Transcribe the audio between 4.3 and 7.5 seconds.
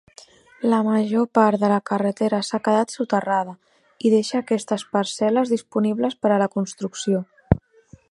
aquestes parcel·les disponibles per a la construcció.